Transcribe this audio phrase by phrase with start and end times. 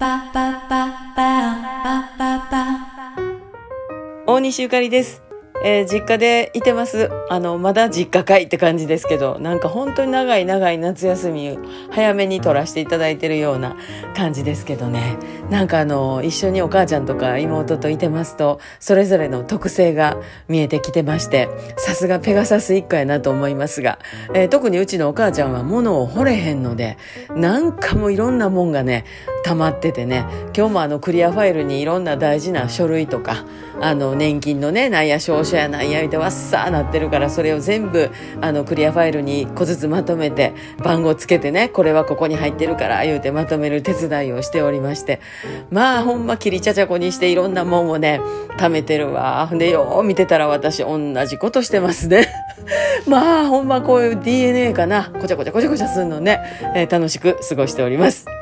[0.00, 3.16] パパパパパパ
[4.28, 5.28] 大西ゆかりです
[5.64, 7.10] えー、実家でいてます。
[7.28, 11.58] あの、まだ実家かいって感じですけど、なんか本当に長い長い夏休み、
[11.90, 13.76] 早めに取らせていただいてるような
[14.14, 15.16] 感じですけどね。
[15.50, 23.98] なんかあの、一緒にお母ちゃんとか妹といてますと、それぞれの特性が見えてきてまして、さすがペガサス一家やなと思いますが、
[24.34, 26.98] えー、特にうちのお母ちゃんは物を掘れへんので、
[27.30, 29.04] なんかもういろんなもんがね、
[29.44, 30.24] 溜まっててね、
[30.56, 33.44] 今日もあのクリアファイルにいろんな大事な書類とか、
[33.80, 38.10] あの年金のね、なんや証書やなんや言うてわっさーなってるからそれを全部
[38.40, 45.20] あのクリアファイルに一個ずつまとめて番号つけてねこれはここに入ってるから言うてまとめる手伝いをしておりまして。
[45.70, 48.20] まあほんまきりちゃちゃこにしていろんなもんをね
[48.58, 49.48] 貯めてるわ。
[49.52, 52.28] でよう見てたら私同じことしてますね。
[53.06, 55.12] まあほんまこういう DNA かな。
[55.20, 56.40] こちゃこちゃこちゃこちゃするのね、
[56.74, 58.37] えー、楽しく過ごしております。